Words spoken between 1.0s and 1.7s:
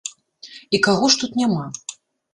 ж тут няма?